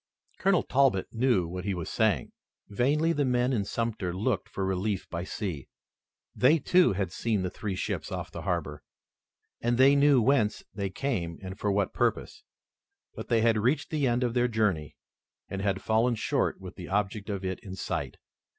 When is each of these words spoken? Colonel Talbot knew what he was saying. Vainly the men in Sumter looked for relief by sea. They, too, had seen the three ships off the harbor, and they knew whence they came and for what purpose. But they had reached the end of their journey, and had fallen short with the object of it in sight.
Colonel 0.39 0.63
Talbot 0.63 1.13
knew 1.13 1.47
what 1.47 1.63
he 1.63 1.75
was 1.75 1.87
saying. 1.87 2.31
Vainly 2.67 3.13
the 3.13 3.23
men 3.23 3.53
in 3.53 3.63
Sumter 3.63 4.11
looked 4.15 4.49
for 4.49 4.65
relief 4.65 5.07
by 5.11 5.23
sea. 5.23 5.67
They, 6.33 6.57
too, 6.57 6.93
had 6.93 7.11
seen 7.11 7.43
the 7.43 7.51
three 7.51 7.75
ships 7.75 8.11
off 8.11 8.31
the 8.31 8.41
harbor, 8.41 8.81
and 9.61 9.77
they 9.77 9.95
knew 9.95 10.19
whence 10.19 10.63
they 10.73 10.89
came 10.89 11.37
and 11.43 11.59
for 11.59 11.71
what 11.71 11.93
purpose. 11.93 12.41
But 13.13 13.27
they 13.27 13.41
had 13.41 13.57
reached 13.59 13.91
the 13.91 14.07
end 14.07 14.23
of 14.23 14.33
their 14.33 14.47
journey, 14.47 14.95
and 15.47 15.61
had 15.61 15.83
fallen 15.83 16.15
short 16.15 16.59
with 16.59 16.77
the 16.77 16.87
object 16.89 17.29
of 17.29 17.45
it 17.45 17.59
in 17.59 17.75
sight. 17.75 18.17